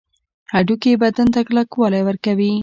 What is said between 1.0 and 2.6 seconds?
بدن ته کلکوالی ورکوي